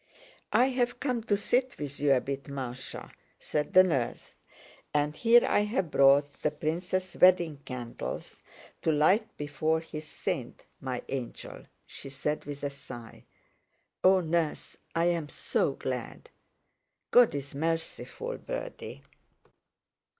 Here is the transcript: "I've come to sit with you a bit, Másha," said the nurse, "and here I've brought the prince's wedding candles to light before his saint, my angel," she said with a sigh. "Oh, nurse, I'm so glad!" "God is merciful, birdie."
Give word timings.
"I've 0.51 0.99
come 0.99 1.21
to 1.25 1.37
sit 1.37 1.77
with 1.77 1.99
you 1.99 2.13
a 2.13 2.21
bit, 2.21 2.45
Másha," 2.45 3.11
said 3.37 3.71
the 3.73 3.83
nurse, 3.83 4.33
"and 4.95 5.15
here 5.15 5.45
I've 5.45 5.91
brought 5.91 6.41
the 6.41 6.49
prince's 6.49 7.15
wedding 7.21 7.57
candles 7.65 8.41
to 8.81 8.91
light 8.91 9.37
before 9.37 9.79
his 9.79 10.07
saint, 10.07 10.65
my 10.79 11.03
angel," 11.07 11.65
she 11.85 12.09
said 12.09 12.45
with 12.45 12.63
a 12.63 12.71
sigh. 12.71 13.25
"Oh, 14.03 14.21
nurse, 14.21 14.75
I'm 14.95 15.29
so 15.29 15.73
glad!" 15.73 16.31
"God 17.11 17.35
is 17.35 17.53
merciful, 17.53 18.39
birdie." 18.39 19.03